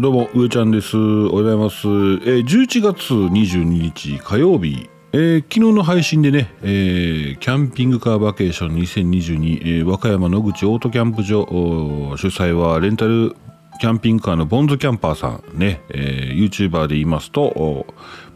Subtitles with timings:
[0.00, 0.96] どうも、上ちゃんです。
[0.96, 1.86] おはようございます。
[1.86, 11.44] えー、11月22日火曜日、えー、昨日の配信でね、えー、キャンピングカーバケーション2022、えー、和歌山野口オートキャンプ場
[12.16, 13.36] 主催はレンタル
[13.78, 17.84] キャンピングカーのボンズキャンパーさんね、えー、YouTuber で言いますと、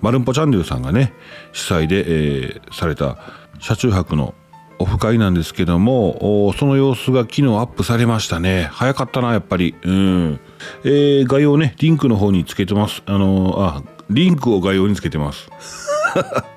[0.03, 1.15] マルンポチャンネルさんがね、
[1.53, 3.17] 主催で、えー、された
[3.59, 4.35] 車中泊の
[4.79, 8.69] オフ会なんですけどもその様子が昨日アップされましたね。
[8.73, 9.75] 早かったなやっぱり。
[9.83, 10.41] うん。
[10.85, 13.03] えー、概要ねリンクの方につけてます。
[13.07, 15.49] あのあリンクを概要につけてます。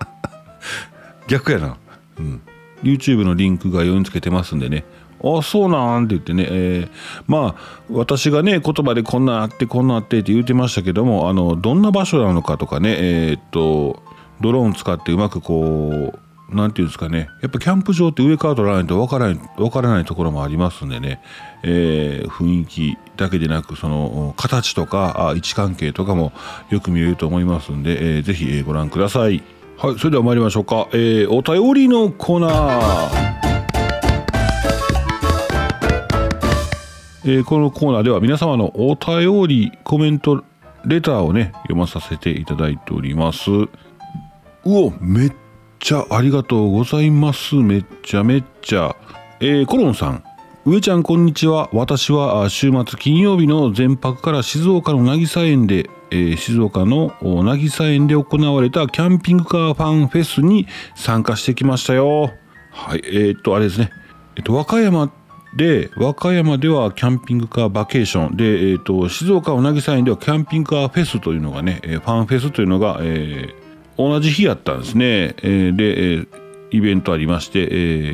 [1.28, 1.78] 逆やな。
[2.20, 2.42] うん。
[2.84, 4.86] YouTube のリンク概要につけてますんでね。
[5.24, 6.90] あそうなんって言ってね、えー、
[7.28, 14.04] まあ私がね言葉でこんなんあってこんなんあってって言うてましたけどもあのどんな場所なのかとかねえー、っと
[14.42, 17.30] ドローン使ってうまくこう何て言うんですかね。
[17.42, 21.22] やっぱキャンプ場って上から撮らないと分からない分からないところもありますんでね、
[21.64, 26.32] えー、雰囲気だけでなくその形とか位置関係とかも
[26.70, 29.44] よく見えると思いますんで、えー、ぜひご覧ください。
[29.78, 33.38] はいそれでは参りましょうか、えー、お便りのコーナー。
[37.26, 40.46] えー、このコーナーでは皆様のお便りコメント
[40.86, 43.52] レターをね読まさせていただいております。
[43.52, 43.70] う
[44.66, 45.34] おめっ
[45.80, 47.56] ちゃありがとうございます。
[47.56, 48.96] めっちゃめっちゃ。
[49.40, 50.24] えー、コロンさん。
[50.66, 51.70] 上ちゃんこんにちは。
[51.72, 62.34] 私は週末金曜日の全泊から静岡の渚園で、えー、静岡の渚園で行われたキャンピングカーファンフェスに参加してきましたよ。
[62.72, 63.92] はい、えー、っと、あれですね。
[64.36, 65.12] えっと、和歌山
[65.56, 73.67] で、和歌山ではキャンピングカーバケーションで、えー、っと、静岡の渚園ではキャンピングカーフェスというのがね、ファンフェスというのが、えー、
[73.98, 75.36] 同じ日やったんですね。
[75.44, 76.28] え、で、
[76.72, 77.66] イベントありまして、え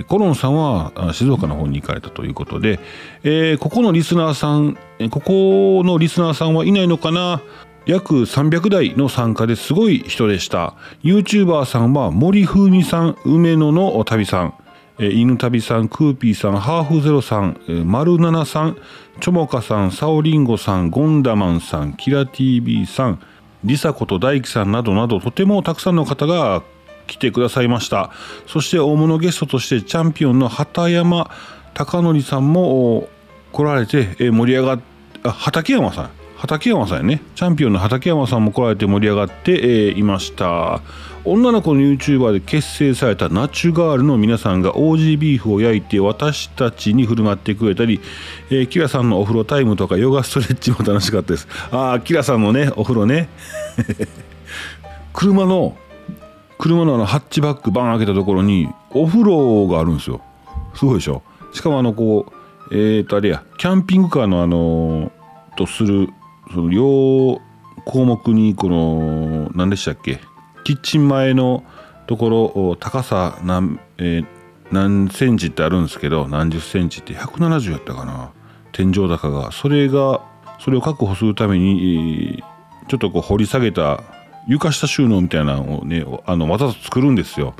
[0.01, 2.79] ー、コロンさんは静岡の方に行かれたということで、
[3.23, 4.77] えー、ここのリスナーさん、
[5.09, 7.41] ここのリスナーさんはいないのかな
[7.85, 10.75] 約300台の参加ですごい人でした。
[11.03, 14.53] YouTuber さんは森風美さん、梅野の旅さん、
[14.99, 18.77] えー、犬旅さん、クーピーさん、ハーフゼロさん、えー、丸七さん、
[19.19, 23.19] ちょもかさん、サオリンゴさん、ゴンダマンさん、キラ TV さん、
[23.63, 26.63] 梨紗子と大樹さんなどなどとてもたくさんの方が
[27.07, 28.11] 来てくださいました。
[28.47, 31.29] そして大物ゲストとしてチャンピオンの畑山
[31.73, 33.07] 貴則さんも
[33.51, 34.79] 来られて盛り上がっ
[35.23, 36.09] あ畠山さん。
[36.37, 37.21] 畠山さんやね。
[37.35, 40.81] チャンピオンの畠山さんも来られて盛り上がって、えー、いました。
[41.25, 48.01] 女の子の YouTuber で結成されたナチュガールの皆さんがオージービーフを焼いて私たちに振る舞ってくれたり、
[48.49, 51.47] えー、キラさんのお風呂タイムとかヨガストレッチも楽しかったです。
[51.71, 53.29] ああキラさんのねお風呂ね。
[55.13, 55.77] 車の
[56.57, 60.19] 車のあのハッチバックバン開けたところにお風呂があるんですよ。
[60.73, 61.21] すごいでしょ。
[61.53, 62.25] しかもあのこ
[62.69, 65.11] うえっ、とあれやキャンピングカーのあの
[65.55, 66.09] とする
[66.53, 67.39] その両
[67.85, 70.19] 項目にこの何でしたっけ？
[70.63, 71.63] キッチン前の
[72.07, 74.25] ところ高さ何,、えー、
[74.71, 78.31] 何センチってあるんですけど何十センチって170やったかな。
[78.71, 79.51] 天井高が。
[79.51, 80.21] それが
[80.59, 82.43] それを確保するために、
[82.87, 84.03] ちょっとこう掘り下げた
[84.47, 87.53] 床下収納みたいなのをねあのわざと作るんですよ。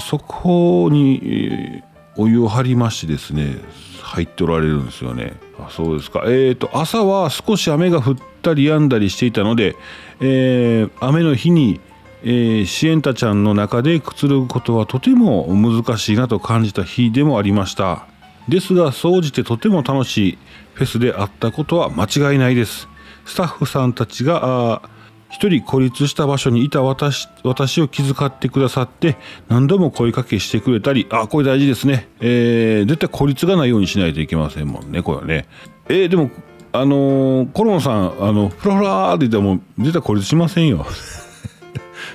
[0.00, 1.82] そこに、
[2.16, 3.56] お湯を張りましてですね
[4.00, 5.34] 入っておられるんですよね。
[5.58, 6.22] あそうですか。
[6.26, 9.74] えっ、ー、と朝は少し雨が降ったり止んだりしていたので、
[10.20, 11.80] えー、雨の日に
[12.26, 18.06] えー、シエンタちゃんの中でくつろぐことはとても難しいなと感じた日でもありました。
[18.48, 20.38] ですが総じてとても楽しい
[20.72, 22.88] フェスであったことは間違いないです。
[23.26, 24.80] スタッフさんたちが
[25.28, 29.18] 一人孤立した場所にいた私私を気遣ってくださって
[29.48, 35.46] 何度も声かけしてくれたりあこれ大事ですね、えー、絶対孤立がないようにしないといけませんもんねこれはね。
[35.88, 36.30] えー、でも
[36.72, 40.86] あのー、コロンさんあのフラフラーって言っても絶対孤立しませんよ。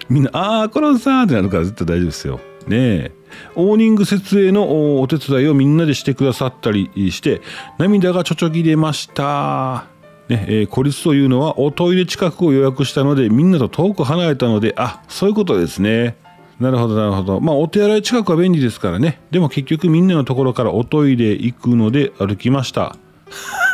[0.10, 2.40] みんな、ああ、コロンさんってなるから絶対大丈夫ですよ。
[2.68, 3.12] ねえ。
[3.56, 7.42] オーニング設営のお手伝いをみんなでしてくださったりして、
[7.78, 9.86] 涙がちょちょぎれました。
[10.30, 16.18] ねえー、孤立というのはおトイレ近くを予約したのでみんなと遠く離れたのであそういうことですね
[16.60, 22.96] なるほどなるほどまあお手洗い近くは便利ですからねでも結局みんなのところからおトイレ行くので歩きました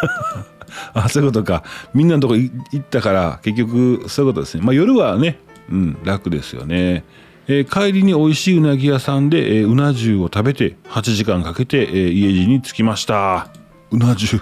[0.94, 5.40] あそういうことかみんなのとこ行ったから結局そういうことですねまあ夜はね
[5.70, 7.04] うん、楽ですよね。
[7.48, 13.50] えー、帰りに美味しいうなぎ屋さんで、えー、うな重を食べて8時間かけて、えー、家路に着きました。
[13.92, 14.42] うな重。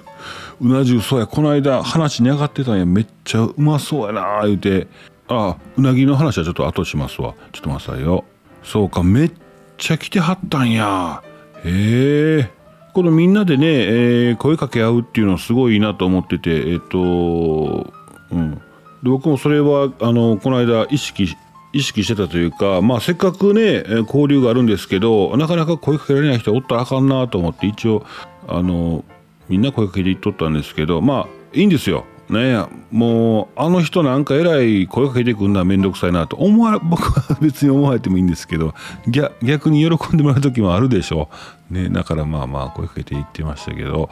[0.61, 1.27] うな重そうや。
[1.27, 2.85] この間話に上がってたんや。
[2.85, 4.87] めっちゃうまそうやな言うて。
[5.27, 7.33] あうなぎの話はちょっと後しますわ。
[7.51, 8.23] ちょっと待ってくださいよ。
[8.63, 9.31] そうかめっ
[9.77, 11.21] ちゃ来てはったんや。
[11.63, 12.49] へえ
[12.93, 17.91] このみんなでね、えー、声かけ合うっていうのすごいいいなと思っててえっ、と
[18.31, 18.61] うん、
[19.03, 21.35] 僕もそれはあのこの間意識
[21.73, 28.05] 意識してたというか、まあ、せっかくね交流があるんですけどなかなか声かけられない人おったらあかんなと思って一応
[28.47, 29.03] あの
[29.49, 32.05] みんな声かけていっとったんですけどまあいいんですよ。
[32.33, 32.65] ね。
[32.91, 38.73] もうあの人なんかえらい声かけてくんのは面倒くさいなと思わ僕は別に思われてもいいんですけど
[39.07, 41.29] 逆に喜んでもらう時もあるでしょ
[41.71, 44.09] う、ね、だからまあまあ声かけていってましたけど、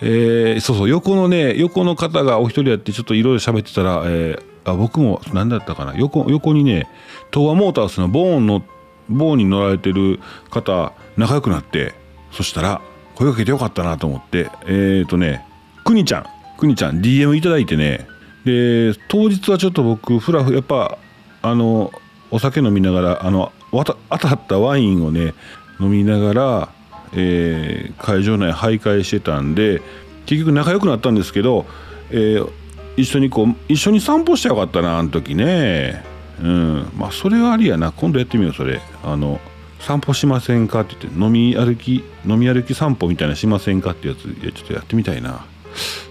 [0.00, 0.88] えー、そうそう。
[0.88, 5.94] 横のね横の方がお一人やってちょっといろいろ喋ってたら、えー、あ僕も何だったかな。
[5.96, 6.88] 横横にね
[7.32, 8.62] 東和モータースのボーンの
[9.08, 10.20] ボーンに乗られてる
[10.50, 11.94] 方仲良くなって
[12.32, 12.80] そしたら
[13.14, 15.44] 声かけてよかったなと思ってえっ、ー、とね
[15.84, 16.35] くにちゃん。
[16.56, 18.06] くにちゃん DM いただいてね。
[18.44, 20.98] で当日はちょっと僕フラフやっぱ
[21.42, 21.92] あの
[22.30, 25.34] お酒飲みながらあの当たったワインをね
[25.80, 26.68] 飲みながら、
[27.12, 29.82] えー、会場内徘徊してたんで
[30.26, 31.66] 結局仲良くなったんですけど、
[32.10, 32.50] えー、
[32.96, 36.04] 一緒にこう一緒に散歩したらよかったなあの時ね。
[36.40, 36.90] うん。
[36.94, 37.92] まあそれはありやな。
[37.92, 38.80] 今度やってみようそれ。
[39.04, 39.40] あの
[39.80, 45.44] 散歩しませんかって言って飲み歩き飲み歩き散歩みたいなしませんかってやつちょっとやってみたいな。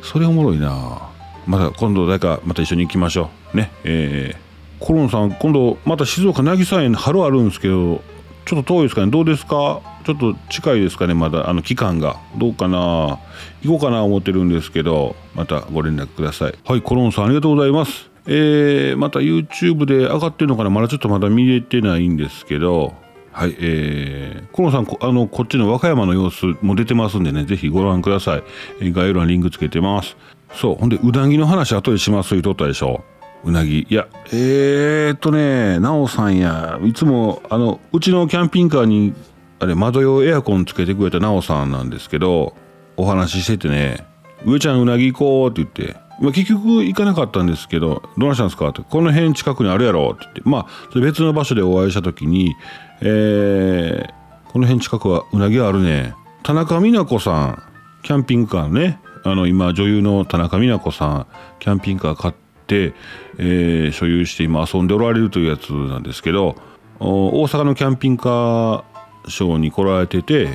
[0.01, 1.09] それおもろいな。
[1.45, 3.57] また今度誰かまた一緒に行きましょう。
[3.57, 3.71] ね。
[3.83, 8.01] えー、コロンさん今度また静岡渚園春あるんですけど
[8.45, 9.11] ちょっと遠いですかね。
[9.11, 9.81] どうですか？
[10.05, 11.49] ちょっと近いですかねまだ。
[11.49, 12.17] あの期間が。
[12.37, 13.19] どうかな？
[13.63, 16.53] 行こうかな思ってるんですけどまたご連絡ください。
[16.63, 18.09] はいコロンさんありがとうございます。
[18.27, 20.69] えー、また YouTube で上がってるのかな？
[20.69, 22.93] まだちょっとまだ見れてないんですけど
[23.35, 28.43] はい、えー、河野さんあのこっちの和歌山の様子も出てますんでねぜひご覧ください、
[28.79, 30.15] えー、概要欄リンクつけてます。
[30.53, 33.03] そうほんでうなぎの話後でします言うとったでしょ。
[33.43, 33.85] うなぎ。
[33.89, 39.13] いやえー、っとねなおさんやいつもあのうちのキャンピングカーに
[39.59, 42.55] あれ窓用エアコンつけてくれたなおさんなんですけど
[42.95, 44.07] お話ししててね
[44.47, 52.55] 「上ちゃんうなぎ行こう」って言ってまあ、結局行かなかったんですけど「どうしたんですか?」って「この辺近くにあるやろ」って言ってまあ別の場所でお会いした時に
[53.01, 56.13] えー、この辺近くはうなぎあるね。
[56.43, 57.63] 田中美奈子さん。
[58.03, 58.99] キャンピングカーね。
[59.23, 61.27] あの今女優の田中美奈子さん。
[61.59, 62.33] キャンピングカー買っ
[62.67, 62.93] て、
[63.37, 66.55] えー、所有して今遊んでおられるというやつなんですけど
[66.99, 68.83] 大阪のキャンピングカー
[69.27, 70.45] ショーに来られてて、え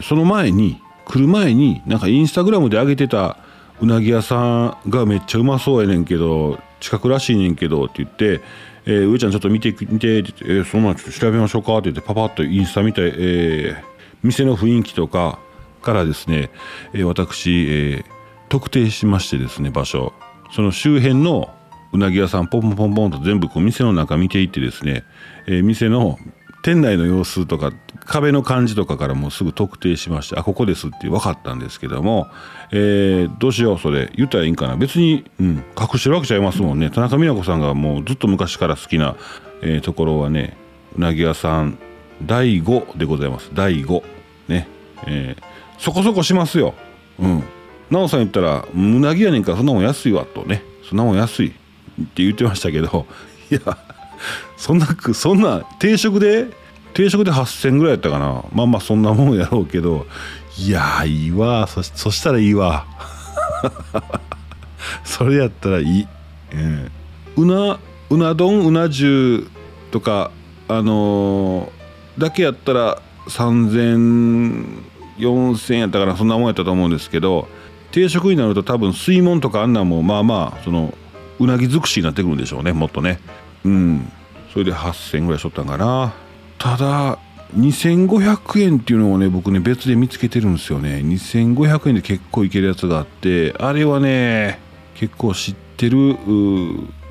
[0.00, 3.36] ー、その前に来る前になんかインスタグラムで上げてた
[3.80, 8.40] うなぎ屋さんがめっちゃうまそうやねんけど近くらしいねんけどって言って
[8.90, 11.78] えー、上ちゃんちょっと見て見てって言って、えー、そんなん調べましょうか。
[11.78, 13.84] って言ってパパッとインスタ見て、えー、
[14.24, 15.38] 店の雰囲気とか
[15.80, 16.50] からですね、
[16.92, 18.04] えー、私、えー、
[18.48, 20.12] 特定しましてですね場所。
[20.52, 21.54] その周辺の
[21.92, 25.04] うなぎ屋さんポンポンポンポンと全部こう店の中見ていってですね、
[25.46, 26.18] えー、店の
[26.64, 27.72] 店内の様子とか
[28.10, 32.26] 壁の感じとかからもすぐ特定しましてあここですって分かったんですけども、
[32.72, 34.76] えー、どうしようそれ言ったらいいんかな。
[34.76, 36.90] 別に、うん、隠してるわけちゃいますもんね。
[36.90, 39.14] 田中美奈子さんがもうずっと昔から好きな、
[39.62, 40.56] えー、ところはね
[40.96, 41.78] うなぎ屋さん
[42.24, 43.50] 第5でございます。
[43.54, 44.02] 第5
[44.48, 44.66] ね、
[45.06, 45.42] えー、
[45.78, 46.74] そこそこしますよ。
[47.20, 47.44] うん。
[47.90, 50.64] 奈緒さん言ったらうなぎやねんからそんなもん安いわとね。
[50.82, 51.52] そんなもん安いっ
[52.06, 53.06] て言ってましたけど
[53.52, 53.60] いや
[54.56, 56.48] そんなそんな定食で
[56.94, 58.44] 定食で8,000ぐらいやったかな。
[58.52, 60.06] まあまあそんなもんやろうけど。
[60.58, 61.66] いやいいわ。
[61.66, 62.86] そしたらいいわ。
[65.04, 66.06] それやったらいい、
[66.52, 67.78] えー、うな
[68.08, 69.44] うな丼うな重
[69.90, 70.30] とか
[70.68, 76.16] あのー、だけやったら30004000やったかな。
[76.16, 77.48] そんなもんやったと思うんですけど。
[77.92, 80.94] 定食になると多分水門とかあんなもまあまあその
[81.40, 83.18] うなぎ尽くしになってくるんでしょうねもっとね。
[83.64, 84.12] うん。
[84.52, 86.12] それで8,000ぐらいしとったんかな。
[86.60, 87.18] ただ
[87.56, 91.00] 2500円っていうのをね僕ね別で見つけてるんですよね。
[91.04, 94.60] 2500円で結構いけるやつがあってあれはね
[94.94, 96.16] 結構知ってる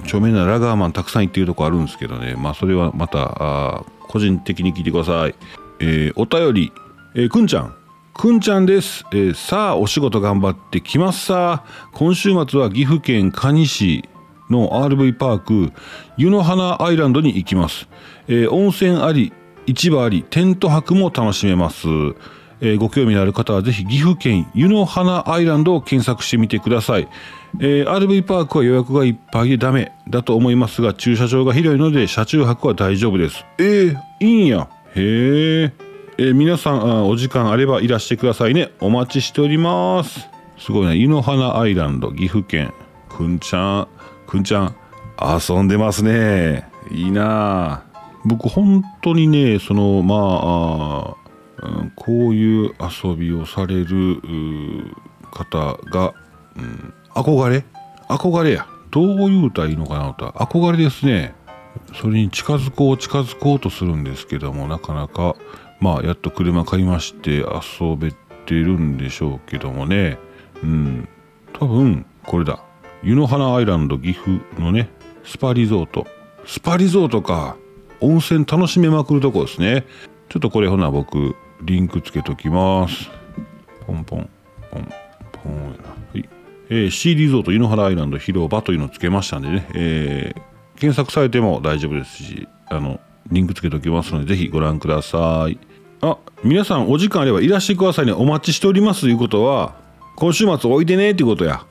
[0.03, 2.35] 著名なラガーマンたくさん行ってるとこあるんですけどね。
[2.37, 5.35] まあそれはまた個人的に聞いてください、
[5.79, 6.71] えー、お便り、
[7.15, 7.75] えー、くんちゃん。
[8.13, 11.63] くんちゃんです、えー、さあお仕事頑張ってきますさ。
[11.93, 14.09] 今週末は岐阜県可児市
[14.49, 15.73] の RV パーク
[16.17, 17.87] 湯の花アイランドに行きます、
[18.27, 19.31] えー、温泉あり
[19.69, 21.87] 市場ありテント泊も楽しめます、
[22.61, 27.07] えー、ご興味のある方はぜひ岐阜県湯の花アイランドを検索してみてください、
[27.59, 33.45] えー、RV パークは予約がいっぱいでダメだと思いますが駐車場が広いので車中泊は大丈夫です。
[33.59, 34.67] えー、いいんや。
[34.95, 35.73] へえ
[36.17, 38.71] えー、皆さんあお時間あればいらしてくださいね。
[38.81, 40.27] お待ちしております。
[40.57, 40.95] すごいね。
[40.95, 42.73] 湯の花アイランド岐阜県。
[43.07, 43.87] くんちゃん。
[44.27, 44.75] くんちゃん
[45.21, 46.69] 遊んでますね。
[46.91, 47.88] いいな
[48.25, 51.29] 僕本当にねそのまあ
[51.61, 54.21] うん、こういう遊びをされる
[55.31, 56.13] 方が、
[56.55, 57.65] うん、憧れ
[58.07, 58.67] 憧れや。
[58.91, 60.29] どう言うたらいいのかなと。
[60.31, 61.35] 憧れですね。
[61.93, 65.35] それに近づこう近づこうとするんですけどもなかなか
[65.79, 68.11] まあやっと車買いまして遊べ
[68.45, 70.17] てるんでしょうけどもね。
[70.63, 71.07] うん。
[71.53, 72.63] 多分これだ。
[73.03, 74.89] 湯の花アイランド岐阜のね
[75.23, 76.07] スパリゾート。
[76.45, 77.57] スパリゾートか。
[78.01, 79.85] 温泉楽しめまくるとこですね。
[80.29, 83.09] ちょっとこれほな僕リンクつけときます。
[83.85, 84.29] ポンポン
[84.71, 84.93] ポン
[85.31, 85.53] ポン
[86.13, 86.29] はい。
[86.69, 92.99] えー、C リゾート湯の原アイランド広場というのをつけましたんでね、えー、検索されても大丈夫ですしあの
[93.31, 95.59] リンクつけておきますのでぜひご覧ください。
[96.01, 98.13] あ皆さんお時間あればいらしてくださいね。
[98.13, 99.01] お待ちしております。
[99.01, 99.75] ということは
[100.15, 101.65] 今週末おいでねってことや。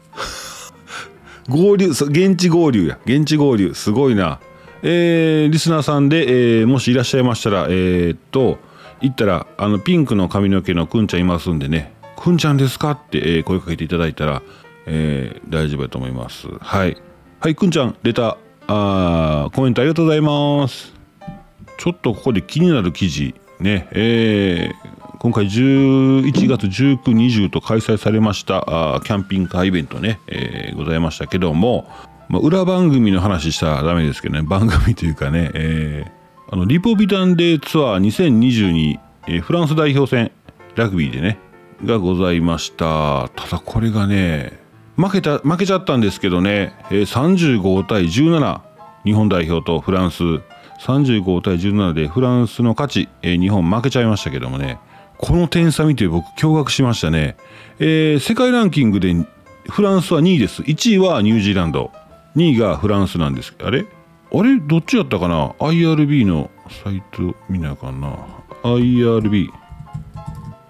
[1.49, 2.99] 合流現地合流や。
[3.06, 3.73] 現地合流。
[3.73, 4.40] すごいな。
[4.82, 8.58] えー、リスナーさんで、えー、もしいらっしゃいましたらえー、っと
[9.00, 11.94] 行ったらあのピンクの髪の毛のくんちゃんいますんでね。
[12.16, 14.42] くんちゃんですかって、えー、声かけていただいたら、
[14.87, 16.49] えー、大丈夫だと思います。
[16.61, 16.97] はい。
[17.40, 18.37] はいくんちゃんレター。
[18.70, 20.92] あコメントありがとうございます。
[21.78, 23.35] ちょっとここで気になる記事。
[23.61, 23.88] ね。
[23.92, 31.88] えー、今回11月19、20と開催されましたあキャンピングカーイベントね、えー、ございましたけども、
[32.28, 34.42] まあ、裏番組の話したらダメですけどね。
[34.42, 40.30] 番組というかね、えー、あのリポビタンデーツアー2022、えー、フランス代表戦
[40.76, 41.38] ラグビーでね
[41.85, 43.28] がございました。
[43.35, 44.58] ただこれがね
[44.97, 48.61] 負けた負けちゃったんですけどね、えー、35対17
[49.04, 50.23] 日本代表とフランス。
[50.78, 54.78] 35対17でフランスの勝ち、えー、日本負けちゃいましたけどもね。
[55.18, 57.37] この点差見て僕驚愕しましたね、
[57.80, 59.12] えー、世界ランキングで
[59.68, 60.62] フランスは2位です。
[60.62, 61.90] 1位はニュージーランド。
[62.37, 63.54] 2位がフランスなんです。
[63.62, 63.87] あれ？
[64.32, 64.58] あれ？
[64.61, 66.50] どっちやったかな？IRB の
[66.85, 68.18] サイト見なあかな。
[68.62, 69.49] IRB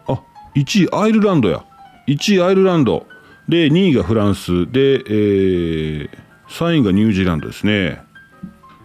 [0.07, 0.23] あ
[0.55, 1.65] 1位アイルランドや。
[2.07, 3.07] 1位アイルランド。
[3.49, 4.71] で2位がフランス。
[4.71, 6.11] で、えー、
[6.49, 8.01] 3位がニュージーランドですね。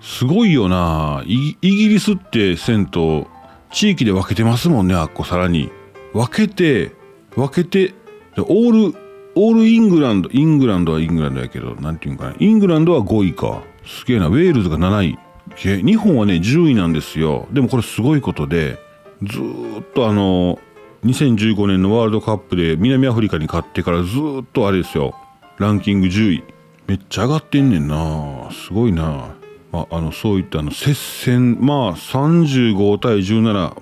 [0.01, 1.23] すごいよな。
[1.25, 3.25] イギリスって銭湯
[3.71, 5.71] 地域で分けてますもんねあっこさらに。
[6.13, 6.91] 分けて
[7.35, 7.93] 分けて
[8.37, 9.02] オール
[9.35, 12.35] オールイングランドイングランドはイングランドやけど何て言うんかな。
[12.39, 13.63] イングランドは5位か。
[13.85, 14.27] すげえな。
[14.27, 15.19] ウェールズが7位。
[15.83, 17.47] 日本はね10位なんですよ。
[17.51, 18.79] でもこれすごいことで
[19.23, 20.59] ずっとあの
[21.05, 24.09] 2015年のワールドカップで南アフリカに勝ってからず
[24.41, 25.15] っとあれですよ。
[25.57, 26.43] ランキング10位。
[26.87, 28.49] めっちゃ上がってんねんな。
[28.51, 29.35] すごいな。
[29.71, 31.57] まあ、あのそういったの接戦。
[31.59, 33.75] まあ35対17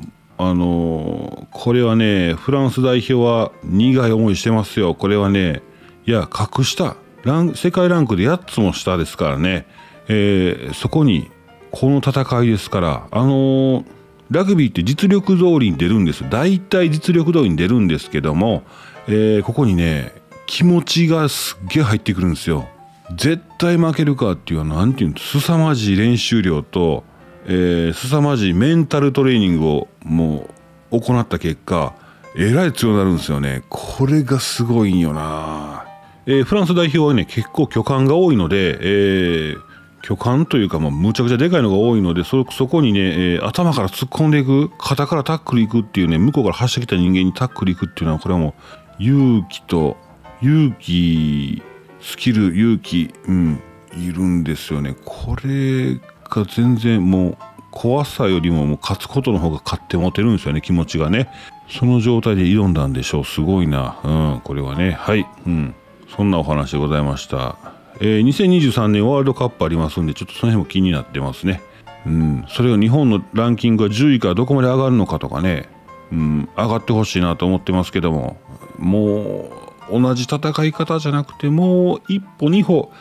[0.44, 4.96] あの、これはねフランス代表は苦い思いしてますよ。
[4.96, 5.62] これはね
[6.08, 9.68] いや格下ラン世界ランクで8つも下ですからね、
[10.08, 11.30] えー、そこに
[11.70, 13.08] この戦いですから。
[13.12, 13.86] あのー、
[14.32, 16.28] ラグビーって実力通りに出るんです。
[16.30, 18.64] 大体実力通りに出るんですけども、
[19.08, 20.14] えー、ここにね
[20.48, 22.68] 気持ちがすっげえ入ってくるんですよ。
[23.16, 27.04] 絶対負けるかっていうのは何て言うの凄まじい練習量と、
[27.46, 30.48] えー、凄まじいメンタルトレーニングをも
[30.92, 31.94] う行った結果
[32.36, 33.64] えらい強くなるんですよね。
[33.70, 35.86] これがすごいんよな、
[36.26, 39.62] えー、フランス代表はね結構巨漢が多いので、えー、
[40.02, 43.00] 巨漢というか、まあ、むちゃくちゃでかいのが多いのでそこにね、
[43.34, 48.56] えー、頭から突っ込んでいく肩からタックルいくっていうね向こうから走ってきた人間にタックルいくっていうのはこれはも
[49.00, 49.98] う勇気と
[50.42, 51.62] 勇気
[52.00, 53.62] スキル勇気、うん、
[53.98, 54.96] いるんですよね。
[55.06, 56.00] これ
[56.46, 57.38] 全然もう
[57.72, 60.62] 怖さよりももう勝つことの方が勝って持てるんですよね。
[60.62, 61.30] 気持ちがね。
[61.70, 63.24] その状態で挑んだんでしょう。
[63.26, 64.00] すごいな。
[64.04, 64.42] うん。
[64.44, 64.92] これはね。
[64.92, 65.26] はい。
[65.46, 65.76] うん。
[66.16, 67.58] そんなお話でございました。
[68.00, 71.62] えー、2023年ワールドカップありますんでちょっとその辺も気になってますね。
[72.06, 72.46] うん。
[72.50, 75.70] それが日本のランキングが10位からどこまで上がるのかとかね。
[76.12, 76.50] うん。
[76.58, 78.38] 上がってほしいなと思ってますけども
[78.78, 79.50] も
[79.90, 82.92] う同じ戦い方じゃなくてもう一歩二歩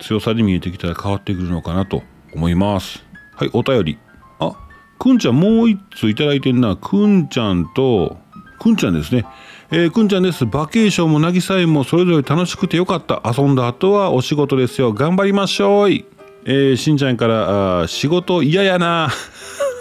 [0.00, 2.02] 強さで見えてきたら変わってくるのかなと
[2.34, 3.04] 思います。
[3.34, 3.98] はいお便り。
[4.38, 4.56] あ
[4.98, 6.76] くんちゃんもう一通いただいてんな。
[6.76, 8.16] くんちゃんと
[8.58, 9.26] くんちゃんですね。
[9.72, 10.46] えー、くんちゃんです。
[10.46, 13.22] バケーションも渚園もそれぞれ楽しくてよかった。
[13.24, 14.92] 遊んだ後はお仕事ですよ。
[14.92, 19.10] 頑張りましょうえー、しんちゃんからあ仕事嫌やな。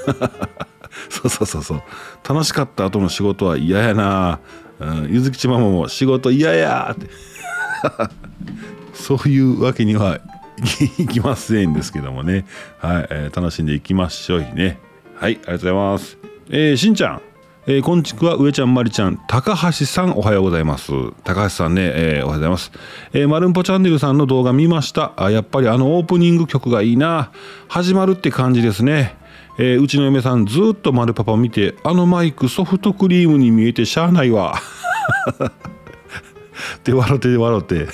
[1.10, 1.81] そうそうそうそう。
[2.27, 4.39] 楽しかった後の仕事は嫌やな。
[4.79, 7.10] うん、ゆずきちママも仕事嫌やって。
[8.93, 10.20] そういうわけには
[10.99, 12.45] いきませんですけどもね、
[12.79, 14.79] はいえー、楽しんでいきましょうね。
[15.15, 16.17] はいありがとうございます。
[16.49, 17.21] えー、しんちゃん。
[17.67, 19.19] えー、こんちくは上ちゃんまりちゃん。
[19.27, 20.91] 高橋さんおはようございます。
[21.23, 22.71] 高橋さんね、えー、おはようございます、
[23.13, 25.13] えー、まるんぽチャンネルさんの動画見ました。
[25.17, 27.31] あやっぱりあのオープニング曲がいいな。
[27.67, 29.17] 始まるって感じですね。
[29.57, 34.55] えー、うちの嫁さんずっと丸パパ見てあのマイクソフトクリームに見えてしゃあないわ。
[36.77, 37.87] って笑って笑って。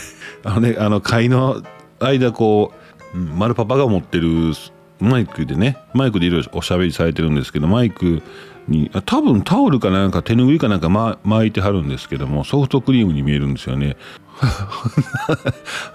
[0.43, 1.62] あのねあの買いの
[2.00, 2.74] 間こ
[3.13, 4.54] う、丸パパが持ってる
[5.00, 8.22] マイクでねマイクでいろいろおしゃべりされてるんですけどマイク
[8.68, 13.96] に多分タオルかなんか手拭いかなんか、ま、巻いてはるんですけどもソフトクリームに見えるんですよね。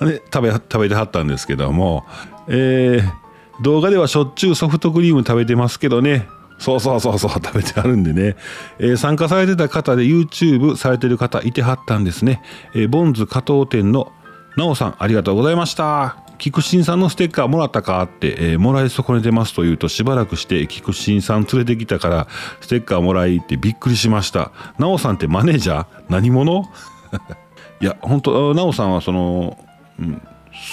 [0.01, 2.05] で 食べ食べてはったんですけども、
[2.49, 6.29] えー、動画ではしょっちゅうソフトクリーム食べてますけどね。
[6.59, 8.37] そうそうそうそう食べてあるんでね、
[8.79, 12.41] えー、参加されてた方で YouTube されてる方いてはったんですね、
[12.73, 14.13] えー、ボンズ加藤店の
[14.57, 16.17] なおさんありがとうございました。
[16.39, 22.27] 菊新さんのステッカーもらったかって、えー、もらい損ねてますと言うとしばらくして菊新さん連れてきたから
[22.61, 24.51] ステッカーもらいってびっくりしました。
[24.79, 25.87] なおさんってマネージャー？
[26.09, 26.69] 何者？
[27.81, 29.57] いや本当なおさんはその、
[30.01, 30.21] うん、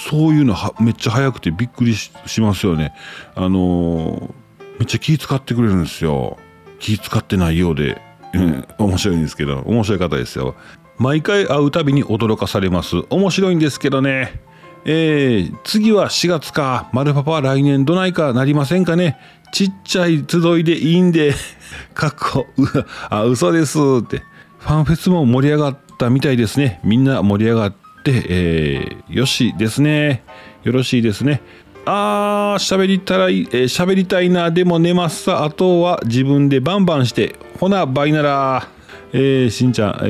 [0.08, 2.10] そういうのはめっちゃ早くてびっくりし
[2.40, 2.92] ますよね。
[3.34, 4.32] あのー、
[4.78, 6.36] めっちゃ気使ってくれるんですよ。
[6.80, 8.00] 気使ってないようで、
[8.34, 10.56] うん、面白いんですけど面白い方ですよ。
[11.00, 14.40] 毎回会うたびに驚かされます面白いんですけどね
[14.84, 16.88] えー、次は4月か。
[16.92, 19.18] 丸パパは来年どないかなりませんかね。
[19.52, 21.34] ちっちゃい集いでいいんで、
[21.92, 24.22] かっこ、うあ、嘘ですって。
[24.58, 26.80] ファンフェスも盛り上がったみたいですね。
[26.84, 30.22] みんな盛り上がって、えー、よしですね。
[30.64, 31.42] よろしいですね。
[31.84, 34.50] あー、喋りたい、えー、喋りたいな。
[34.50, 35.44] でも寝ますさ。
[35.44, 37.36] あとは自分でバンバンして。
[37.58, 38.68] ほな、バイなら。
[39.12, 40.06] えー、しんちゃん、え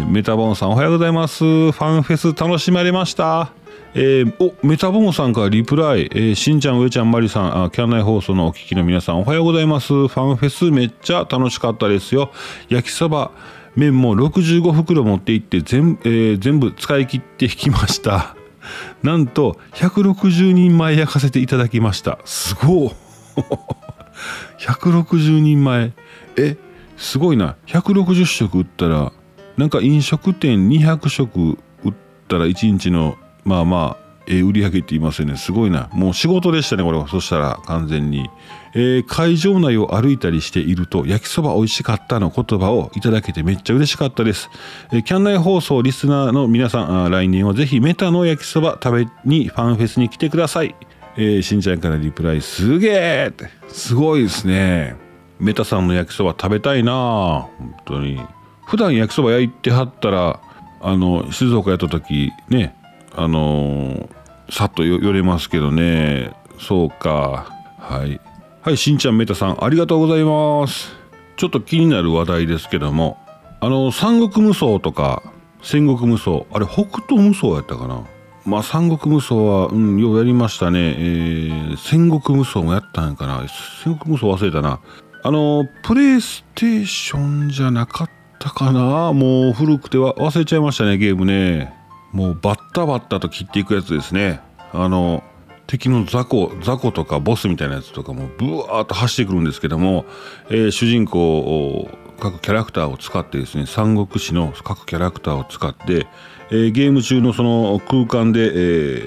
[0.00, 1.44] ー、メタボンさんおはようございます。
[1.44, 3.52] ファンフェス楽しまれました。
[3.94, 9.92] えー、おメタボンさんからリプライ、えー、しんちゃん、上ちゃん、まりさんあ、キャンナイ放送のお聞きの皆さん、おはようございます。
[9.92, 12.32] ファンフェスめっちゃ楽しかったですよ。
[12.68, 13.30] 焼きそば、
[13.76, 18.34] 麺も65袋持って行って全,、えー、全部使い切って引きました。
[19.04, 22.18] なんと、160人前焼かせていただきました。
[22.24, 22.90] すごい。
[24.58, 25.92] 160人前。
[26.36, 26.56] え、
[27.00, 27.56] すごいな。
[27.66, 29.12] 160食売ったら、
[29.56, 31.94] なんか飲食店200食売っ
[32.28, 35.36] たら1日のまあまあ、えー、売り上げって言いますよね。
[35.36, 35.88] すごいな。
[35.92, 37.08] もう仕事でしたねこれは。
[37.08, 38.28] そしたら完全に、
[38.74, 44.50] えー、会場内を歩いたりしていると焼きそば美味しかったの言葉をいただけてめっちゃ嬉しかったです、
[44.92, 50.76] えー、キャンナイ放送リスナーの皆さん来年はぜひメタの焼きそば食べにファンフェスに来てください。
[51.16, 53.48] えー、しんちゃんからリプライすげえって。
[53.68, 55.09] すごいですね。
[55.40, 57.48] メタさんの焼きそば食べたいな。
[57.58, 58.20] 本当に。
[58.66, 60.40] 普段焼きそば焼いてはったら
[60.80, 62.76] あの静岡やった時ね
[63.16, 64.08] あのー、
[64.52, 66.32] さっと寄れますけどね。
[66.58, 67.46] そうか。
[67.78, 68.20] はい。
[68.62, 70.94] はいしんちゃんメタさんありがとうございます。
[71.36, 73.18] ちょっと気になる話題ですけども。
[73.62, 75.22] あの三国無双とか
[75.62, 78.04] 戦国無双あれ北斗無双やったかな。
[78.46, 83.44] まあ三国無双は、うん、ようやりましたね、えー、戦国無双もやったんやかな。
[83.84, 84.80] 戦国無双忘れたな。
[85.22, 89.12] あのプレイステーションじゃなかったかな？
[89.12, 91.74] もう古くては忘れちゃいましたねゲームね。
[92.12, 94.40] もうバッタバッタと切っていくやつですね。
[94.72, 95.22] あの
[95.66, 100.04] 敵の雑魚雑魚とかボスみたいなやつとかもブワーッと走ってくるんですけども、
[100.48, 106.06] えー、主人公を各キャラクターを使ってですね三国志の各キャラクターを使って、
[106.50, 108.46] えー、ゲーム中のその空間で、え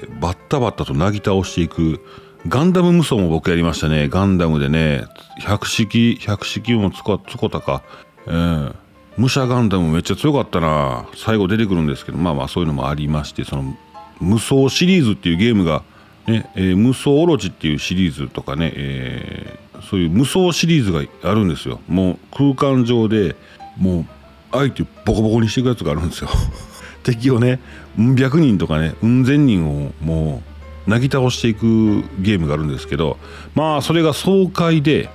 [0.06, 2.00] ー、バッタバッタとなぎ倒していく
[2.46, 4.08] ガンダム無双も僕やりましたね。
[4.08, 5.06] ガンダムでね
[5.38, 7.82] 百式百式もつこつこたか、
[8.26, 8.74] えー、
[9.16, 11.06] 武者ガンダムめっちゃ強かったな。
[11.14, 13.74] 最後出てくるんですけどまあまあそういうのもありましてその
[14.20, 15.82] 無双シリーズっていうゲームが
[16.26, 21.80] ね、えー、無双オロチっていうシリーズとかね、えー、そういう無双シリーズがあるんですよ。
[21.88, 23.36] もう空間上で
[23.78, 24.06] もう
[24.52, 26.28] 相手ボコボコにしていくやつがあるんですよ。
[27.02, 27.60] 敵をね
[27.98, 30.53] うん百人とかねうん千人をもう
[30.86, 33.18] なぎ倒していくゲームがあるんですけど
[33.54, 35.08] まあそれが爽快で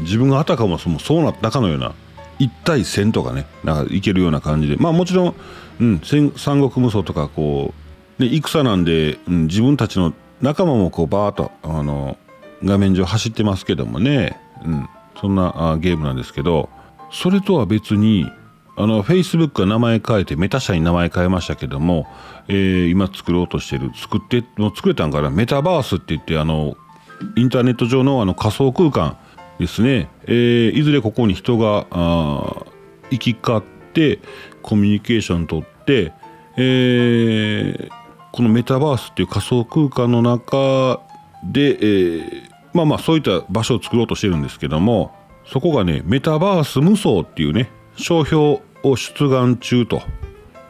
[0.00, 1.94] 自分があたかもそうなったかのような
[2.38, 5.34] 1対1000とかねなんかいけるような感じでまあもちろん、
[5.80, 6.32] うん、三
[6.68, 7.74] 国無双とかこ
[8.18, 12.16] う、ね、戦なんで、うん、自分たちの仲間もこうバーッとあの
[12.62, 14.88] 画面上走ってますけどもね、うん、
[15.20, 16.68] そんなあゲームなんですけど
[17.10, 18.30] それとは別に
[18.78, 22.06] あの Facebook が名前変えてメタ社に名前変えましたけども、
[22.46, 26.76] えー、今作ろうとしてる作ってもう作れたんからメタバースって言ってあの
[27.36, 29.18] インターネット上のあの仮想空間
[29.58, 32.66] ですね、えー、いずれここに人があ
[33.10, 33.62] 行き交っ
[33.92, 34.20] て
[34.62, 36.12] コミュニケーション取って、
[36.56, 37.90] えー、
[38.32, 41.00] このメタバースっていう仮想空間の中
[41.42, 45.12] で、えー、まあまあそういった場所を作ろうとしてるんですけども
[45.46, 50.02] そこがねメタバース無双っていうね商標を出願中と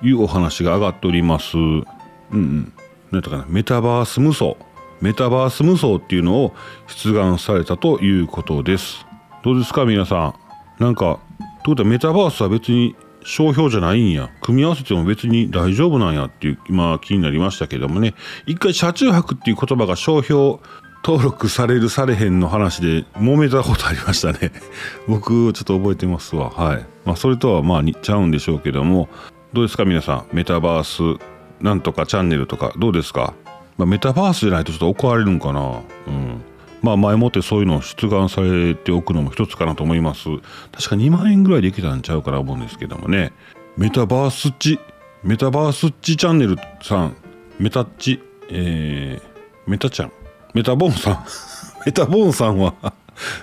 [0.03, 1.57] いうお話が上がっております。
[1.57, 1.85] うん
[2.33, 2.73] うん。
[3.11, 3.47] 何とかな。
[3.49, 4.57] メタバース無双。
[5.01, 6.55] メタバース無双っていうのを
[6.87, 9.07] 出願されたということです。
[9.43, 10.35] どうですか皆さ
[10.79, 10.83] ん。
[10.83, 11.21] なんか
[11.65, 14.31] ということはメタバースは別に商標じゃないんや。
[14.41, 18.15] 組み合わせても別に大丈夫なんやっていう今気になりましたけどもね。
[18.47, 20.59] 一回車中泊っていう言葉が商標
[21.05, 24.53] 登録されるされへんの話で揉めたことありましたね。
[25.09, 26.51] 僕ちょっと覚えてますわ。
[26.51, 26.87] はい。
[27.05, 29.09] まあそれとはまあ似ちゃうんでしょうけども。
[29.53, 30.37] どうですか皆さん？
[30.37, 31.21] メタバース
[31.61, 33.35] なんとかチャンネルとかどうですか、
[33.79, 35.81] まあ、メタバースじゃないとちょっと怒られるんかな。
[36.07, 36.43] うん。
[36.83, 40.25] まあ前もってそういうのを出願されておくのも一つかなと思います。
[40.73, 43.33] 確か2万円ぐらいでいけたんちゃうかな思うんですけどもね。
[43.77, 44.79] メタバースっち。
[45.23, 47.17] メタバースっちチャンネルさん。
[47.59, 48.21] メタっち。
[48.51, 50.13] えー、メタちゃん。
[50.55, 51.25] メタボーンさん。
[51.87, 52.75] メタボーンさんは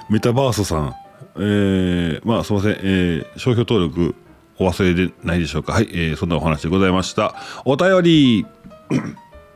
[0.10, 0.94] メタバースさん。
[1.38, 4.16] えー、まあすいません、えー、商標登録
[4.58, 5.74] お忘れでないでしょうか。
[5.74, 7.36] はい、えー、そんなお話でございました。
[7.66, 8.46] お便り。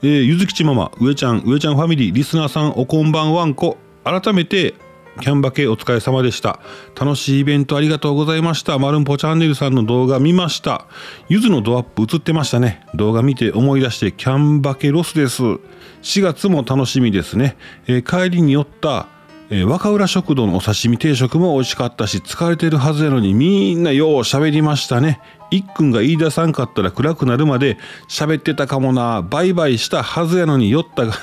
[0.02, 3.78] えー、ゆずきちママ、上ちゃん、上ちゃんファミリー、リスナーさん、おこんばんわんこ。
[4.06, 4.74] 改めて、
[5.20, 6.60] キャンバケお疲れ様でした。
[7.00, 8.80] 楽しいイベントありがとうございました。
[8.80, 10.86] まるんぽチャンネルさんの動画見ました。
[11.28, 12.86] ゆずのドアップ映ってましたね。
[12.96, 15.44] 動画見て思い出してキャンバケロスです。
[15.44, 17.58] 4月も楽しみですね。
[17.88, 19.08] えー、帰りに寄った
[19.52, 31.14] えー、若浦食堂のお刺身定食も美味しかったし疲れてるはずやのにみんなよう喋りましたねいっくんが言い出さんかったら暗くなるまで喋ってたかもなバイバイしたはずやのに酔ったが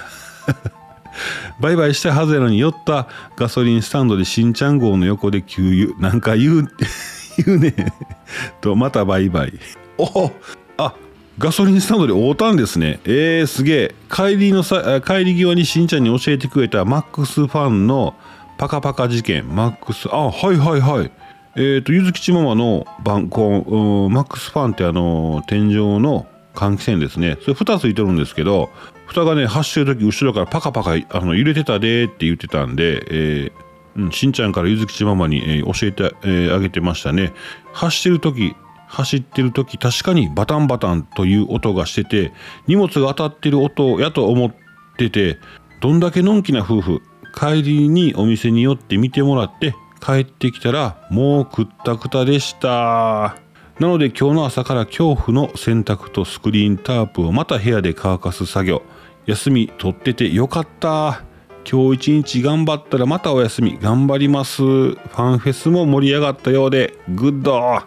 [1.60, 6.68] バイバイしたはずやのに酔ったガソリンスタンドで新ちゃん号の横で給油なんか言う
[7.44, 7.74] 言うね
[8.60, 9.52] とまたバイバイ
[9.98, 10.30] お
[10.78, 10.94] あ
[11.38, 12.98] ガソリンスタンドで会うたんですね。
[13.04, 13.94] えー、すげえ。
[14.10, 18.14] 帰りの、帰り際にしんちゃんに教えてくれたマックスファンの
[18.56, 19.54] パカパカ事件。
[19.54, 21.10] マックス、あ、はいはいはい。
[21.56, 27.36] えっ、ー、と、ゆずきちママの番号、マックスファンってあの、天井の換気扇ですね。
[27.42, 28.70] それ蓋ついてるんですけど、
[29.16, 37.32] 蓋がね、走ってる時後ろからパカパカあの揺れてたでって言ってたんで、えー、うん、しんちゃんからゆずきちママに、えー、教えて、えー、あげてましたね。
[37.72, 38.54] 走ってる時、
[38.88, 42.32] 走ってる時確かにバタンバタンという音がしてて
[42.66, 44.54] 荷物が当たってる音やと思っ
[44.96, 45.38] てて
[45.80, 47.02] どんだけのんきな夫婦
[47.34, 53.36] 帰りにお店に寄って見てもらって帰ってきたらもうくったくたでした
[53.78, 58.82] なので今日の朝から恐怖の洗濯とスクリーンタープをまた部屋で乾かす作業
[59.26, 61.22] 休み取っててよかった。
[61.68, 64.62] 今日一日頑張ったらまたお休み頑張ります。
[64.62, 66.94] ファンフェスも盛り上がったようで。
[67.08, 67.82] グッド。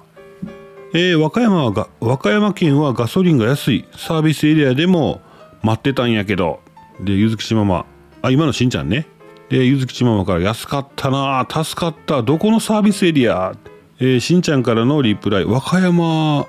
[0.94, 3.86] えー、和歌山は和歌山県はガソリンが安い。
[3.96, 5.22] サービスエリアでも
[5.64, 6.60] 待ってたんやけど。
[7.00, 7.86] でゆずきちママ
[8.22, 9.08] あ今のしんちゃんね。
[9.50, 11.48] でゆずきちママから安かったな。
[11.50, 12.22] 助かった。
[12.22, 13.54] どこのサービスエリア？
[14.00, 15.46] えー、しんちゃんからのリプライ。
[15.46, 16.46] 和歌山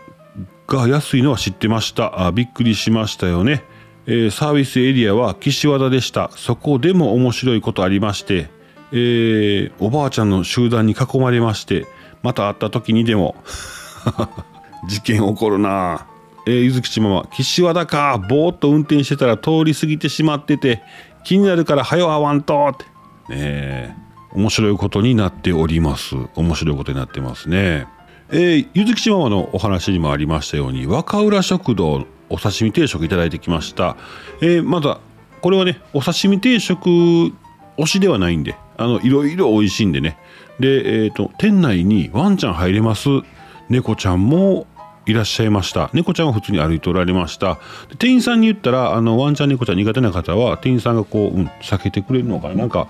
[0.67, 2.27] が安いのは知ってました。
[2.27, 3.65] あびっくりしましたよね、
[4.13, 6.33] えー、サービスエリアは岸和田でした。
[6.35, 8.51] そこでも面白いことありまして、
[8.91, 11.87] えー、おばあちゃんの集団に囲まれまして
[12.25, 13.37] また会った時にでも
[14.89, 16.09] 事件起こるな。
[16.45, 18.19] えー、ゆずきちママ岸和田か。
[18.29, 20.83] ぼーっと運転してたら通り過ぎてしまってて
[21.23, 22.85] 気になるから早わんとって。
[22.85, 22.91] ね
[23.31, 23.95] え
[24.33, 26.17] 面白いことになっております。
[26.35, 27.87] 面白いことになってますね。
[28.33, 33.97] えー、ゆずきちママのお話にもありましたように若浦食堂お刺身定食いただいてきました。
[34.41, 35.01] えー、まだ
[35.43, 36.89] これはねお刺身定食
[37.77, 40.17] 推しではないんであのいろいろ美味しいんでね。
[40.59, 43.09] でえっ、ー、と店内にワンちゃん入れます。
[43.69, 44.67] 猫ちゃんも
[45.07, 45.91] いらっしゃいました。
[45.93, 47.59] 猫ちゃんは普通に歩いておられました。
[47.99, 52.55] 店員さんに言ったらあのワンちゃん猫ちゃん苦手な方は店員さんがこう、うん、避けてくれるのかな。
[52.55, 52.89] なんか、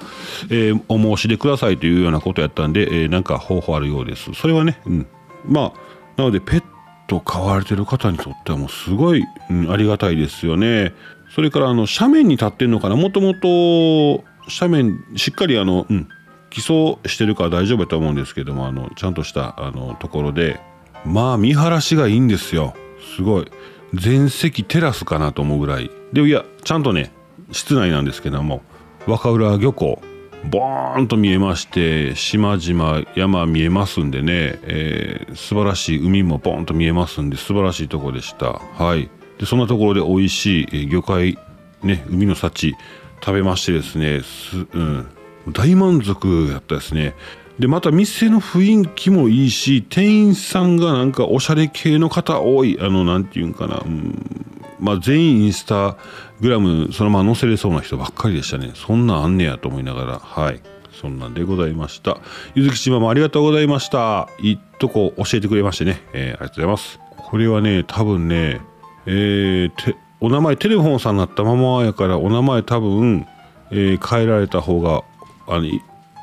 [0.50, 4.32] えー、お申し出くださいというようなことやったんで、えー、なんか方法あるようです。
[4.34, 5.06] それはね、うん、
[5.46, 5.80] まあ
[6.16, 6.62] なのでペッ
[7.10, 10.94] ト飼われてる方にとってはもうすごい、うん、ありがたいですよね。
[11.34, 12.96] それからあの斜面に立ってるのかな。
[12.96, 16.08] もともと斜面しっかりあの、うん、
[16.50, 20.60] 基礎してるから大丈夫だと思うんですけどもあのちゃんとしたあのところで。
[21.04, 22.74] まあ見晴らしがいいんですよ。
[23.16, 23.50] すごい。
[23.94, 25.90] 全席テラスかなと思うぐらい。
[26.12, 27.12] でいやちゃんとね
[27.50, 28.62] 室内なんですけども
[29.06, 30.00] 若浦漁港。
[30.44, 38.52] ボーンと見えまして島々山見えますんでね、えー、素晴らしい海もボーンと見えますんで素晴らしいとこでした。
[38.52, 39.10] はい。
[39.38, 41.38] でそんなところで美味しい魚介
[41.82, 42.74] ね海の幸
[43.20, 45.06] 食べましてですねす、うん、
[45.52, 47.14] 大満足やったですね。
[47.58, 55.96] でまた店の雰囲気もいいし店員さんがなんかおしゃれ系の方多いあの何て言うんかな、うん、まあ全員インスタ
[56.40, 58.72] グラムそのまま載せれそうな人ばっかりでしたね。
[58.74, 60.18] そんなんあんねやと思いながら。
[60.18, 60.60] はい。
[60.92, 62.18] そんなんでございました。
[62.54, 64.28] ゆずきちまもありがとうございました。
[64.40, 67.00] いいとこ教えてくれましてね、えー、ありがとうございます。
[67.16, 68.60] これはね多分ね
[69.06, 73.26] えー、お名前テレフォンさんになったままやからお名前多分、
[73.70, 75.02] えー、変えられた方が
[75.46, 75.64] あの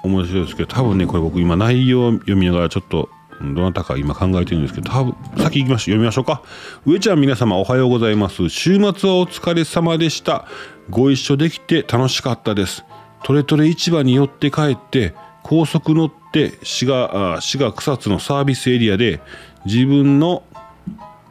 [0.03, 3.09] 面白いですけど多分ねこれ僕今内容を読みながらちょっと
[3.41, 6.41] どなたか今考えてるんですけど多分先行きましょう読みましょうか。
[6.85, 8.49] 上ちゃん皆様おはようございます。
[8.49, 10.45] 週末はお疲れ様でした。
[10.89, 12.83] ご一緒できて楽しかったです。
[13.23, 19.21] トレトレ市場に寄って帰って高速乗って滋賀滋賀草津のサービスエリアで
[19.65, 20.43] 自分の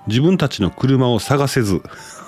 [0.07, 1.83] 自分たちの車を探せず。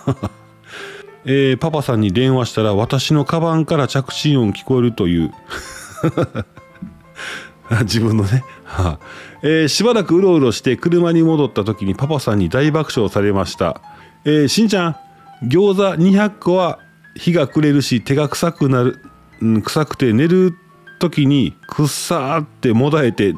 [1.25, 5.33] えーパパさんに電話したら私のカバンから着信音聞こえるという。
[7.83, 8.45] 自分のね、
[9.43, 13.81] えーしばらくうろうろして車に戻った時にパパさんに大爆笑されました、
[14.25, 14.97] えーしんちゃん
[15.45, 16.79] 餃子200個は
[17.15, 19.01] 日が暮れるし手が臭くなる、
[19.41, 20.55] うん、臭くて寝る
[20.99, 23.35] 時にくっさーってもだえて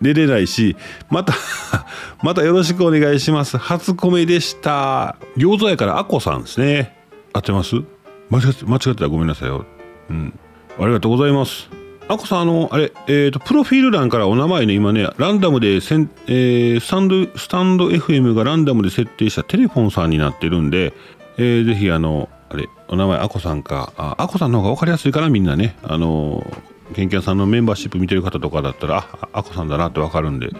[0.00, 0.76] 寝れないし
[1.10, 1.34] また
[2.22, 3.58] またよろしくお願いします。
[3.58, 5.16] 初米でした。
[5.36, 6.96] 餃子やからアッコさんですね。
[7.32, 7.76] 合ってます？
[8.30, 9.02] 間違って間違ってた。
[9.02, 9.66] らごめんなさいよ。
[10.08, 10.38] うん。
[10.78, 11.68] ありがとうございます。
[12.06, 20.92] アッコさんあのあれえっ、とプロフィール欄からお名前ね今ねランダムでせん、えースタンドスタンド FM がランダムで設定したテレフォンさんになってるんで、
[21.38, 26.46] えーぜひあのあれお名前アコさんかあアコさんの方が分かりやすいかなみんなねあの
[26.94, 30.50] ケンケンさんのメンバーシップ見てる方とかだったらあアコさんだなって分かるんで、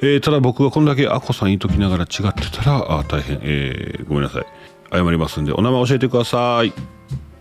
[0.00, 4.46] えーただ僕がこんだけアコさん言いときながら違ってたらあ大変、えーごめんなさい。
[4.90, 6.72] 謝りますんでお名前教えてください。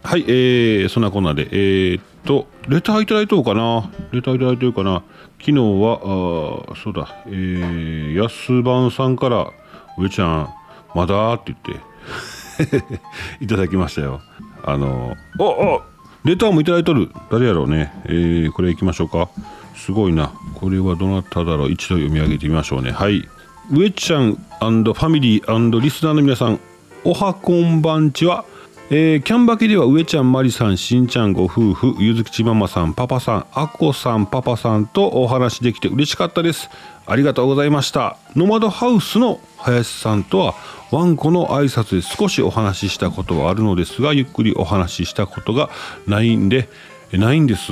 [0.04, 3.90] はい、えー、そんなこんなで、えー、と、レターいただいとうかな。
[4.12, 5.04] レターいただいてるかな。
[5.40, 9.52] 昨日は、あーそうだ、えー、安番さんから、
[9.98, 10.50] 上ちゃん、
[10.96, 11.34] まだ？
[11.34, 12.94] って言って、
[13.44, 14.22] いただきましたよ。
[14.64, 15.82] あの、おお
[16.24, 17.12] レターもいただいとる。
[17.30, 17.92] 誰やろうね。
[18.06, 19.28] えー、これいきましょうか。
[19.76, 20.32] すごいな。
[20.56, 21.72] これはどなただろう。
[21.72, 22.92] 一度読み上げてみましょうね。
[22.92, 23.28] はい。
[23.72, 26.60] 上ちゃんファミリーリスナーの皆さん、
[27.04, 28.46] おはこんばんちは。
[28.90, 36.70] えーキャンバケでは上ちゃんまりさんしんちゃんご夫婦ゆずきちママさんパパさんあこさんパパさんとお話できて嬉しかったです。
[37.06, 38.18] ありがとうございました。
[38.36, 40.54] ノマドハウスの林さんとは
[40.92, 45.70] ワンコの挨拶で少しお話ししたことはあるのですがゆっくりお話ししたことが
[46.06, 46.68] ないんで
[47.14, 47.72] ないんです。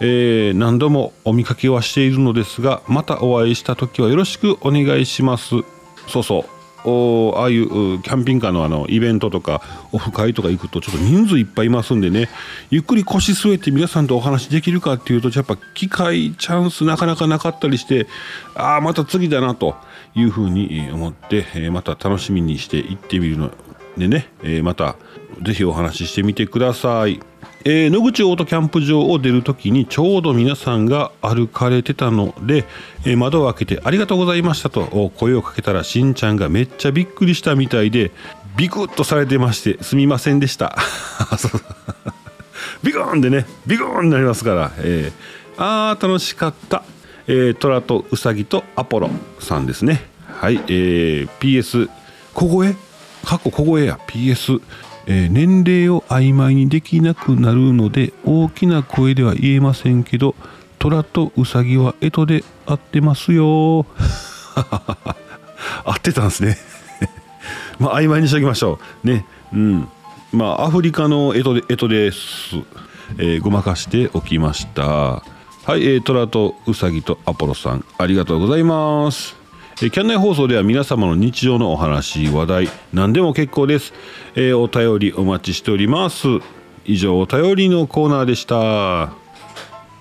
[0.00, 5.56] えー何度もお見かけはしているのですがまたお会いした時はよろしくお願いします。
[6.08, 6.57] そうそう。
[6.84, 9.60] おああいうキャンピングカーのあのイベントとか
[9.92, 12.28] オフ会とか行くとちょっと人数いっぱいいますんでね
[12.70, 18.06] ゆっくり腰据えて皆さんとお話できるかっていうとやっぱ機会チャンスなかなかなかったりして
[18.54, 19.76] ああまた次だなと
[20.14, 23.52] いうふうに思って、えーまた楽しみにして行ってみるの
[23.96, 24.96] でね、えーまた
[25.42, 27.20] ぜひお話ししてみてください。
[27.64, 32.64] えー野口オートキャンプ場を出るときにちょうど皆さんが歩かれてたので、
[33.04, 38.12] えー窓を開けて「ありがとうございました」と声をかけたらしんちゃんがめっちゃびっくりしたみたいで
[38.56, 40.76] ビクッとされてましてすみませんでした。
[42.82, 46.84] ビクーンでねビクーンになりますから、えーあー楽しかった、
[47.26, 50.04] えー、虎とウサギとアポロさんですね。
[50.40, 51.88] はい、えー PS
[52.32, 52.76] 小声？
[53.24, 53.98] 過去小声や。
[54.06, 54.60] PS、
[55.10, 60.34] え年齢を曖昧にできなくなるので大きな声では言えませんけど
[60.78, 63.86] 虎とウサギは干支で合ってますよ。
[65.84, 66.58] 合ってたんですね。
[67.80, 69.06] まあ曖昧にしておきましょう。
[69.06, 69.26] ね。
[69.52, 69.88] うん。
[70.32, 72.56] まあアフリカの干支で干支です、
[73.16, 74.84] えーごまかしておきました。
[74.84, 75.22] は
[75.76, 79.37] い、えー、トラとウサギとアポロさんありがとうございます。
[79.80, 83.92] えキャン内放送では皆様の日常のお話話題何でも結構です、
[84.34, 86.26] えーお便りお待ちしております。
[86.84, 89.12] 以上お便りのコーナーでした。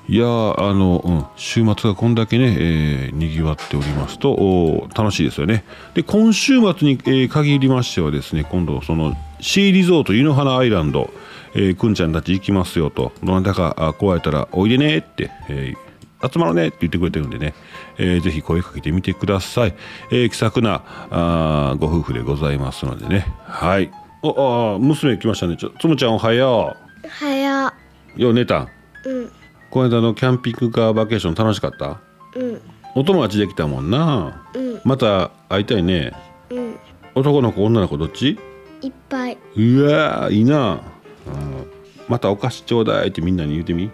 [0.10, 5.64] いやーあの、うん、週末がこんだけね、えーにぎわっておりますとおー楽しいですよね。
[5.94, 11.12] で今週末に、えー限りましてはですね今度そのシーリゾート湯の花アイランド、
[11.54, 13.12] えーくんちゃんたち行きますよと。
[13.24, 15.87] どなたかあ加えたらおいでねって、えー
[16.22, 17.54] 集まろうねって言ってくれてるんでね、
[17.98, 19.76] えーぜひ声かけてみてください、
[20.12, 23.32] えー気さくなあーご夫婦でございますのでね。
[23.46, 23.92] はい。
[24.24, 25.58] おあー娘来ましたね。
[25.58, 26.76] ちょつむちゃんおはよ
[27.08, 27.74] はや
[28.18, 28.22] う。
[28.22, 28.68] よう寝たん。
[29.06, 29.32] うん。
[29.70, 32.00] この間のキャンピングカーバケーション楽しかった？
[32.36, 32.62] うん。
[32.96, 34.48] お友達できたもんな。
[34.56, 34.82] うん。
[34.84, 36.14] また会いたいね。
[36.50, 36.80] うん。
[37.14, 38.40] 男の子女の子どっち？
[38.82, 39.38] いっぱい。
[39.56, 40.82] うわーいいな、
[41.26, 41.68] うん、
[42.08, 43.92] またお菓子ちょうだいってみんなに言うてみ？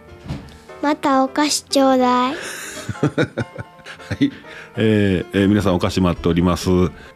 [0.84, 2.34] またお菓子ちょうだい。
[2.34, 2.40] は
[4.20, 4.32] い、
[4.76, 6.70] えーえー皆さんお菓子待っております、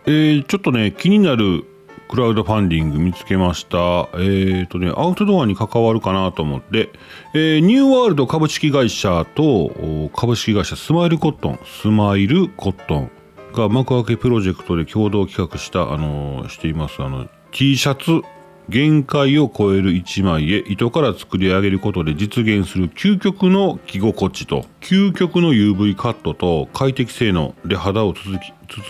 [0.06, 1.66] えーちょっとね気になる
[2.08, 4.08] クラウドファンディング見つけました。
[4.18, 6.90] えっ、とねアウトドアに関わるかなと思って、
[7.34, 11.60] えーニューワールド株式会社と株式会社スマイルコットン。
[11.66, 13.12] スマイルコットン
[13.52, 18.26] が幕開けプロジェクトで共同企画したあのーしていますあの T シャツ。
[18.70, 28.40] 限界を超える一枚へ糸から作り上げることで実現する究極の着心地と究極の UV カットと快適性能で肌を包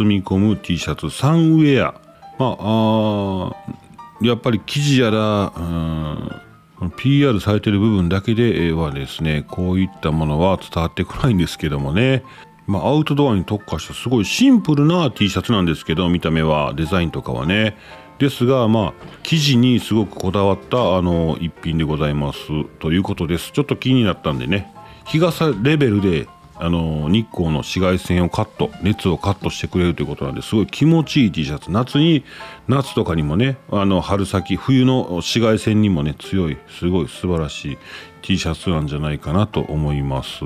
[0.05, 2.01] み込む T シャツサンウェア。
[2.39, 12.23] まああやっぱり生地やらうん PR されてる部分だけではですねこういったものは伝わってこないんですけどもね。
[12.67, 17.77] まあ、アウトドアに特化したすごいシンプルな T シャツなんですけど見た目はデザインとかはね。
[18.19, 22.39] ですがまあ生地にすごくこだわったあの一品でございます。
[22.79, 23.51] ということです。
[23.51, 24.73] ちょっと気になったんでね。
[25.05, 26.27] 日傘レベルで
[26.59, 31.71] あの日光の紫外線をカット熱をカットしてくれるということなんですごい気持ちいい T シャツ。
[31.71, 32.23] 夏に
[32.67, 37.77] 夏とかにもねあの春先冬の紫外線にもね強いすごい素晴らしい
[38.23, 40.43] T シャツなんじゃないかなと思います。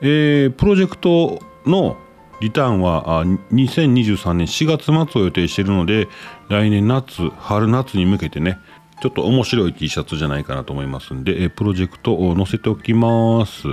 [0.00, 1.96] えー、プロジェクトの
[2.40, 6.08] リターンは2023年4月末を予定しているので
[6.48, 8.58] 来年夏春夏に向けてね
[9.00, 13.64] ちょっと面白い T シャツじゃないかなと思いますんで、え、プロジェクトを載せておきます。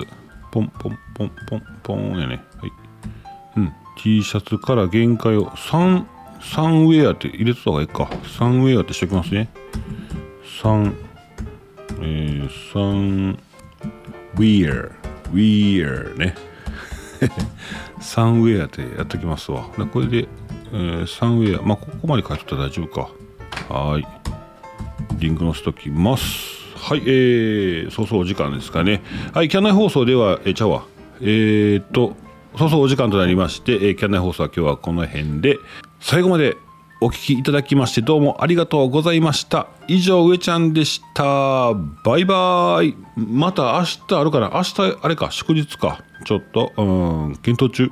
[0.52, 2.44] ポンポンポンポンポンやね。
[2.60, 2.72] はい。
[3.58, 3.74] うん。
[3.98, 6.06] T シャツから限界を3
[6.42, 8.10] サンウェアって入れてた方がいいか。
[8.38, 9.50] サンウェアってしておきますね。
[10.62, 10.94] 3
[12.02, 13.40] えー、サン
[14.36, 14.86] ウェア。
[15.32, 16.36] ウィアね。
[18.02, 19.64] サンウェアってやっておきますわ。
[19.92, 20.28] これで、
[20.74, 21.62] えー、サンウェア。
[21.62, 23.10] まあここまで書いてたら大丈夫か。
[23.74, 24.08] はい。
[25.20, 26.26] リンク載せときます。
[26.76, 29.04] はいえー、そうそうお時間ですかね。
[29.34, 30.86] はいキャンナイ放送ではえー、ちゃうわ。
[31.22, 32.16] えー、っと
[32.58, 35.60] そうそうお時間となりまして、えー、キャンナイ放送は今日はこの辺で
[36.00, 36.58] 最後まで
[37.00, 39.68] お聞きいただきましてどうもありがとうございました。
[39.88, 41.74] 以上上ちゃんでした。
[42.04, 42.98] バイバーイ。
[43.16, 46.04] また明日あるかな明日あれか祝日か。
[46.26, 46.82] ちょっとう
[47.32, 47.92] ん検討中。